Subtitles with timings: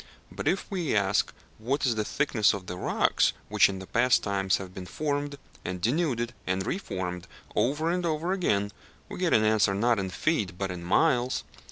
[0.31, 4.57] But if we ask what is the thickness of the rocks which in past times
[4.57, 8.71] have been formed, and denuded, and re formed, over and over again,
[9.09, 11.43] we get an answer, not in feet, but in miles.